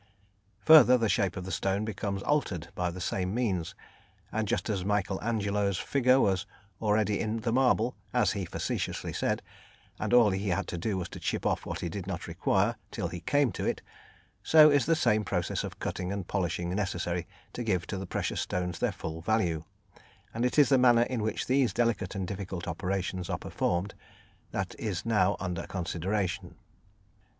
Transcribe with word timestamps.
Further, 0.61 0.97
the 0.97 1.07
shape 1.07 1.37
of 1.37 1.45
the 1.45 1.51
stone 1.51 1.85
becomes 1.85 2.23
altered 2.23 2.69
by 2.73 2.89
the 2.89 2.99
same 2.99 3.35
means, 3.35 3.75
and 4.31 4.47
just 4.47 4.67
as 4.67 4.83
Michael 4.83 5.21
Angelo's 5.21 5.77
figure 5.77 6.19
was 6.19 6.47
already 6.81 7.19
in 7.19 7.41
the 7.41 7.51
marble, 7.51 7.95
as 8.11 8.31
he 8.31 8.45
facetiously 8.45 9.13
said, 9.13 9.43
and 9.99 10.11
all 10.11 10.31
he 10.31 10.49
had 10.49 10.67
to 10.69 10.77
do 10.79 10.97
was 10.97 11.07
to 11.09 11.19
chip 11.19 11.45
off 11.45 11.67
what 11.67 11.81
he 11.81 11.87
did 11.87 12.07
not 12.07 12.25
require 12.25 12.77
till 12.89 13.09
he 13.09 13.19
came 13.19 13.51
to 13.51 13.63
it, 13.67 13.83
so 14.41 14.71
is 14.71 14.87
the 14.87 14.95
same 14.95 15.23
process 15.23 15.63
of 15.63 15.77
cutting 15.77 16.11
and 16.11 16.27
polishing 16.27 16.73
necessary 16.73 17.27
to 17.53 17.61
give 17.61 17.85
to 17.85 17.97
the 17.99 18.07
precious 18.07 18.41
stones 18.41 18.79
their 18.79 18.91
full 18.91 19.21
value, 19.21 19.65
and 20.33 20.45
it 20.47 20.57
is 20.57 20.69
the 20.69 20.79
manner 20.79 21.03
in 21.03 21.21
which 21.21 21.45
these 21.45 21.73
delicate 21.73 22.15
and 22.15 22.27
difficult 22.27 22.67
operations 22.67 23.29
are 23.29 23.37
performed 23.37 23.93
that 24.49 24.73
is 24.79 25.05
now 25.05 25.37
under 25.39 25.67
consideration. 25.67 26.55